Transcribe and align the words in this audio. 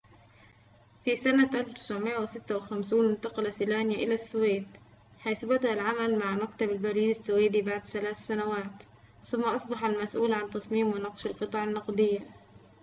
في 1.05 1.15
سنة 1.15 1.49
1956 1.55 3.09
انتقل 3.09 3.53
سلانيا 3.53 3.95
إلى 3.97 4.13
السويد 4.13 4.67
حيث 5.19 5.45
بدأ 5.45 5.73
العمل 5.73 6.19
مع 6.19 6.31
مكتب 6.31 6.69
البريد 6.69 7.09
السويدي 7.09 7.61
بعد 7.61 7.85
ثلاث 7.85 8.17
سنوات 8.17 8.83
ثم 9.23 9.43
أصبح 9.43 9.83
المسؤول 9.83 10.33
عن 10.33 10.49
تصميم 10.49 10.87
ونقش 10.87 11.25
القطع 11.25 11.63
النقدية 11.63 12.19